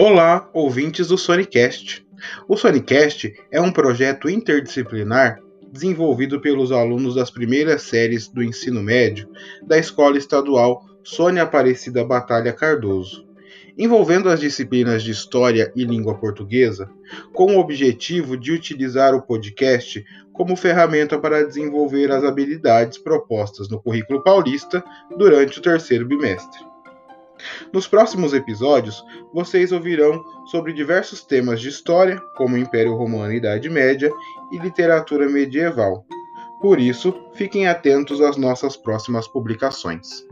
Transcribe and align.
Olá, 0.00 0.48
ouvintes 0.52 1.08
do 1.08 1.18
Sonicast. 1.18 2.06
O 2.46 2.56
Sonicast 2.56 3.34
é 3.50 3.60
um 3.60 3.72
projeto 3.72 4.30
interdisciplinar 4.30 5.40
desenvolvido 5.72 6.40
pelos 6.40 6.70
alunos 6.70 7.16
das 7.16 7.32
primeiras 7.32 7.82
séries 7.82 8.28
do 8.28 8.40
ensino 8.40 8.80
médio 8.80 9.28
da 9.66 9.76
Escola 9.76 10.16
Estadual 10.16 10.84
Sônia 11.02 11.42
Aparecida 11.42 12.04
Batalha 12.04 12.52
Cardoso, 12.52 13.26
envolvendo 13.76 14.28
as 14.28 14.38
disciplinas 14.38 15.02
de 15.02 15.10
História 15.10 15.72
e 15.74 15.84
Língua 15.84 16.14
Portuguesa, 16.16 16.88
com 17.32 17.56
o 17.56 17.58
objetivo 17.58 18.36
de 18.36 18.52
utilizar 18.52 19.16
o 19.16 19.22
podcast 19.22 20.04
como 20.32 20.54
ferramenta 20.54 21.18
para 21.18 21.44
desenvolver 21.44 22.12
as 22.12 22.22
habilidades 22.22 22.98
propostas 22.98 23.68
no 23.68 23.82
currículo 23.82 24.22
paulista 24.22 24.80
durante 25.18 25.58
o 25.58 25.62
terceiro 25.62 26.06
bimestre. 26.06 26.67
Nos 27.72 27.86
próximos 27.86 28.32
episódios, 28.32 29.04
vocês 29.32 29.72
ouvirão 29.72 30.24
sobre 30.46 30.72
diversos 30.72 31.22
temas 31.22 31.60
de 31.60 31.68
história, 31.68 32.20
como 32.36 32.56
Império 32.56 32.94
Romano 32.94 33.32
e 33.32 33.36
Idade 33.36 33.68
Média, 33.68 34.12
e 34.52 34.58
literatura 34.58 35.28
medieval. 35.28 36.04
Por 36.60 36.80
isso, 36.80 37.14
fiquem 37.34 37.68
atentos 37.68 38.20
às 38.20 38.36
nossas 38.36 38.76
próximas 38.76 39.28
publicações. 39.28 40.26